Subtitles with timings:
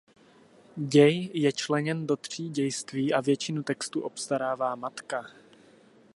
[0.77, 5.27] Děj je členěn do tří dějství a většinu textu obstarává matka.